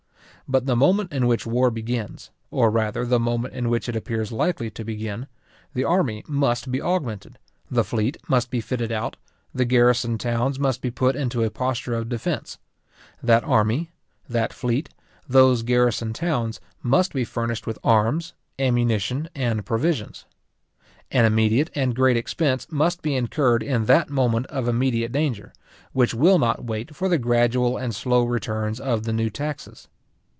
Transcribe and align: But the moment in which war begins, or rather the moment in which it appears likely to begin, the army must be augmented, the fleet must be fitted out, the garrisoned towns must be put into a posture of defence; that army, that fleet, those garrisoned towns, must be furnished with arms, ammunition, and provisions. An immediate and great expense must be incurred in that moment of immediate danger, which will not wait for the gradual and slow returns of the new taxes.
But 0.47 0.65
the 0.65 0.75
moment 0.75 1.13
in 1.13 1.27
which 1.27 1.45
war 1.45 1.71
begins, 1.71 2.29
or 2.49 2.69
rather 2.69 3.05
the 3.05 3.21
moment 3.21 3.53
in 3.53 3.69
which 3.69 3.87
it 3.87 3.95
appears 3.95 4.33
likely 4.33 4.69
to 4.71 4.83
begin, 4.83 5.27
the 5.73 5.85
army 5.85 6.25
must 6.27 6.69
be 6.69 6.81
augmented, 6.81 7.39
the 7.69 7.85
fleet 7.85 8.17
must 8.27 8.49
be 8.51 8.59
fitted 8.59 8.91
out, 8.91 9.15
the 9.55 9.63
garrisoned 9.63 10.19
towns 10.19 10.59
must 10.59 10.81
be 10.81 10.91
put 10.91 11.15
into 11.15 11.41
a 11.41 11.49
posture 11.49 11.93
of 11.93 12.09
defence; 12.09 12.57
that 13.23 13.45
army, 13.45 13.91
that 14.27 14.51
fleet, 14.51 14.89
those 15.25 15.63
garrisoned 15.63 16.15
towns, 16.15 16.59
must 16.83 17.13
be 17.13 17.23
furnished 17.23 17.65
with 17.65 17.79
arms, 17.81 18.33
ammunition, 18.59 19.29
and 19.33 19.65
provisions. 19.65 20.25
An 21.11 21.23
immediate 21.23 21.69
and 21.75 21.95
great 21.95 22.17
expense 22.17 22.67
must 22.69 23.01
be 23.01 23.15
incurred 23.15 23.63
in 23.63 23.85
that 23.85 24.09
moment 24.09 24.47
of 24.47 24.67
immediate 24.67 25.13
danger, 25.13 25.53
which 25.93 26.13
will 26.13 26.39
not 26.39 26.65
wait 26.65 26.93
for 26.93 27.07
the 27.07 27.17
gradual 27.17 27.77
and 27.77 27.95
slow 27.95 28.25
returns 28.25 28.81
of 28.81 29.03
the 29.03 29.13
new 29.13 29.29
taxes. 29.29 29.87